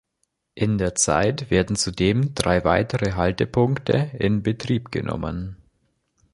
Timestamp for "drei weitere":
2.33-3.11